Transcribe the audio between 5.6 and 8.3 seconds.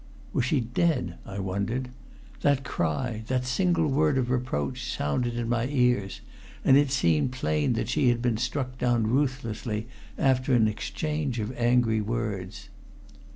ears, and it seemed plain that she had